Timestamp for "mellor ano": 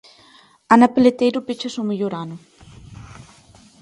1.89-2.37